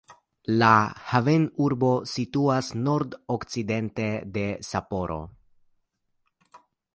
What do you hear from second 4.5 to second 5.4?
Sapporo.